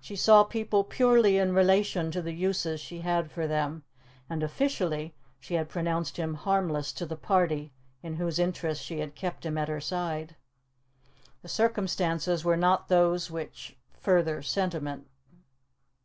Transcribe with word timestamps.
She 0.00 0.14
saw 0.14 0.44
people 0.44 0.84
purely 0.84 1.36
in 1.36 1.52
relation 1.52 2.12
to 2.12 2.22
the 2.22 2.30
uses 2.30 2.78
she 2.80 3.00
had 3.00 3.28
for 3.32 3.48
them, 3.48 3.82
and, 4.30 4.40
officially, 4.40 5.16
she 5.40 5.54
had 5.54 5.68
pronounced 5.68 6.16
him 6.16 6.34
harmless 6.34 6.92
to 6.92 7.06
the 7.06 7.16
party 7.16 7.72
in 8.04 8.14
whose 8.14 8.38
interests 8.38 8.84
she 8.84 9.00
had 9.00 9.16
kept 9.16 9.44
him 9.44 9.58
at 9.58 9.66
her 9.66 9.80
side. 9.80 10.36
The 11.40 11.48
circumstances 11.48 12.44
were 12.44 12.56
not 12.56 12.86
those 12.86 13.32
which 13.32 13.74
further 13.92 14.42
sentiment. 14.42 15.08